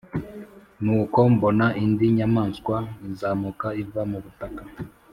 Nuko 0.83 1.19
mbona 1.33 1.65
indi 1.83 2.05
nyamaswa 2.17 2.75
izamuka 3.09 3.67
iva 3.81 4.01
mu 4.11 4.17
butaka. 4.23 4.63